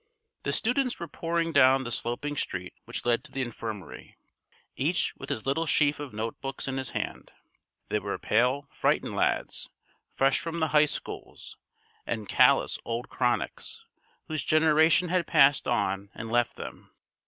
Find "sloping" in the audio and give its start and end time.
1.91-2.35